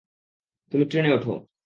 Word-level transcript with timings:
তুমি 0.71 0.83
ট্রেনে 0.85 1.09
উঠো। 1.13 1.33